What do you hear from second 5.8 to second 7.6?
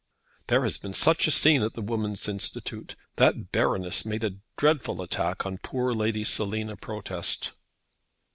Lady Selina Protest."